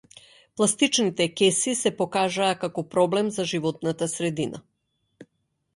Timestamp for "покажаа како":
1.99-2.85